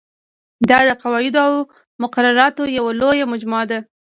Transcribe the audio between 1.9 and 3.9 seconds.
مقرراتو یوه لویه مجموعه ده.